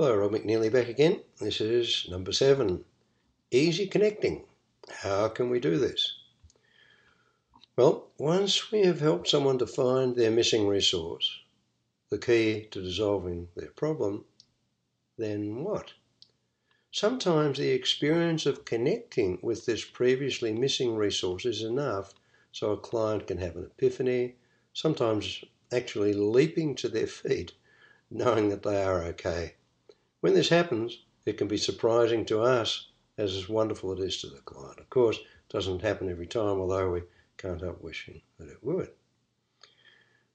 [0.00, 1.22] Hello, Rob McNeely back again.
[1.40, 2.84] This is number seven
[3.50, 4.44] Easy Connecting.
[4.88, 6.14] How can we do this?
[7.74, 11.40] Well, once we have helped someone to find their missing resource,
[12.10, 14.24] the key to dissolving their problem,
[15.16, 15.94] then what?
[16.92, 22.14] Sometimes the experience of connecting with this previously missing resource is enough
[22.52, 24.36] so a client can have an epiphany,
[24.72, 25.42] sometimes
[25.72, 27.54] actually leaping to their feet,
[28.12, 29.54] knowing that they are okay.
[30.20, 34.40] When this happens, it can be surprising to us as wonderful it is to the
[34.40, 34.78] client.
[34.80, 37.02] Of course, it doesn't happen every time, although we
[37.36, 38.90] can't help wishing that it would.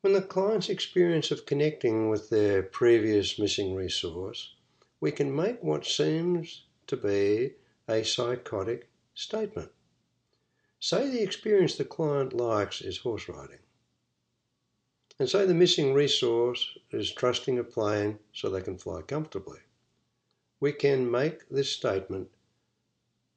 [0.00, 4.54] When the client's experience of connecting with their previous missing resource
[5.00, 7.52] we can make what seems to be
[7.88, 9.70] a psychotic statement.
[10.80, 13.58] Say the experience the client likes is horse riding.
[15.18, 19.60] And say the missing resource is trusting a plane so they can fly comfortably.
[20.60, 22.28] We can make this statement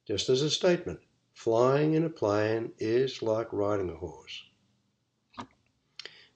[0.05, 0.99] just as a statement.
[1.33, 4.43] Flying in a plane is like riding a horse.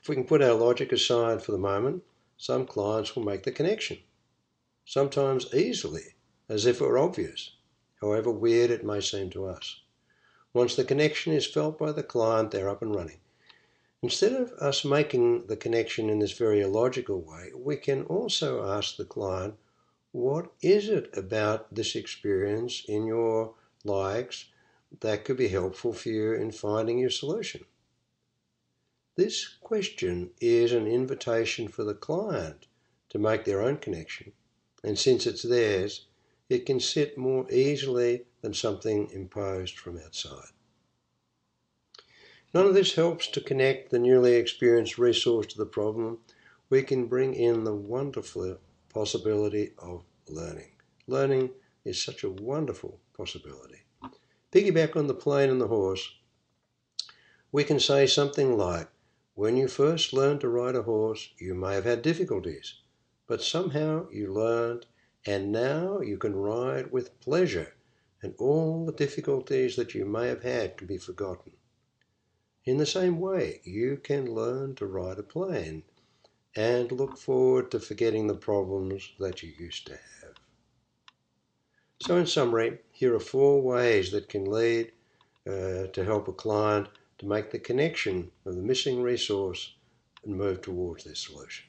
[0.02, 2.04] If we can put our logic aside for the moment,
[2.38, 4.00] some clients will make the connection
[4.86, 6.16] sometimes easily,
[6.50, 7.56] as if it were obvious,
[8.02, 9.82] however weird it may seem to us.
[10.54, 13.20] Once the connection is felt by the client, they're up and running.
[14.02, 18.98] Instead of us making the connection in this very illogical way, we can also ask
[18.98, 19.56] the client,
[20.14, 24.46] what is it about this experience in your likes
[25.02, 27.66] that could be helpful for you in finding your solution?
[29.16, 32.68] This question is an invitation for the client
[33.10, 34.32] to make their own connection
[34.84, 36.08] and since it's theirs,
[36.50, 40.50] it can sit more easily than something imposed from outside.
[42.54, 46.20] None of this helps to connect the newly experienced resource to the problem.
[46.70, 48.60] We can bring in the wonderful
[48.94, 50.72] possibility of learning.
[51.08, 51.50] Learning
[51.84, 53.82] is such a wonderful possibility.
[54.52, 56.16] Piggyback on the plane and the horse,
[57.52, 58.88] we can say something like,
[59.36, 62.76] when you first learned to ride a horse, you may have had difficulties
[63.26, 64.86] but somehow you learned,
[65.26, 67.74] and now you can ride with pleasure,
[68.22, 71.54] and all the difficulties that you may have had can be forgotten.
[72.66, 75.84] In the same way, you can learn to ride a plane
[76.56, 80.36] and look forward to forgetting the problems that you used to have.
[82.02, 84.92] So, in summary, here are four ways that can lead
[85.48, 89.76] uh, to help a client to make the connection of the missing resource
[90.24, 91.66] and move towards their solution.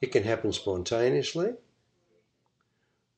[0.00, 1.54] It can happen spontaneously.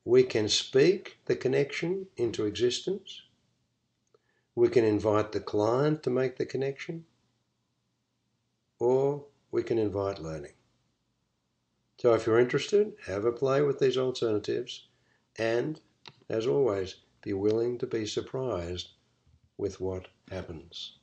[0.03, 3.21] We can speak the connection into existence.
[4.55, 7.05] We can invite the client to make the connection.
[8.79, 10.53] Or we can invite learning.
[11.99, 14.87] So if you're interested, have a play with these alternatives
[15.37, 15.79] and,
[16.29, 18.89] as always, be willing to be surprised
[19.57, 20.97] with what happens.